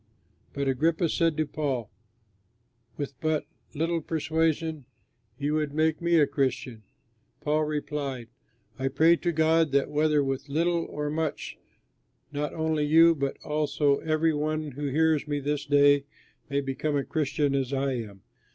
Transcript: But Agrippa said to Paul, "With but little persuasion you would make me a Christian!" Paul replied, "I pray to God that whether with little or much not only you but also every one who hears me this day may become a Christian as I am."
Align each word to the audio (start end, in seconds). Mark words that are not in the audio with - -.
But 0.53 0.67
Agrippa 0.67 1.07
said 1.09 1.37
to 1.37 1.45
Paul, 1.45 1.91
"With 2.97 3.13
but 3.21 3.45
little 3.75 4.01
persuasion 4.01 4.85
you 5.37 5.53
would 5.53 5.75
make 5.75 6.01
me 6.01 6.15
a 6.19 6.25
Christian!" 6.25 6.81
Paul 7.39 7.65
replied, 7.65 8.27
"I 8.79 8.87
pray 8.87 9.15
to 9.17 9.31
God 9.31 9.71
that 9.73 9.91
whether 9.91 10.23
with 10.23 10.49
little 10.49 10.85
or 10.89 11.11
much 11.11 11.59
not 12.31 12.51
only 12.55 12.83
you 12.83 13.13
but 13.13 13.37
also 13.43 13.97
every 13.97 14.33
one 14.33 14.71
who 14.71 14.87
hears 14.87 15.27
me 15.27 15.39
this 15.39 15.67
day 15.67 16.05
may 16.49 16.61
become 16.61 16.95
a 16.95 17.03
Christian 17.05 17.53
as 17.53 17.71
I 17.71 17.93
am." 17.93 18.23